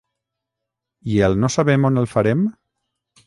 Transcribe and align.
I 1.15 1.19
el 1.27 1.37
no 1.43 1.51
sabem 1.57 1.87
on 1.91 2.03
el 2.05 2.09
farem? 2.15 2.41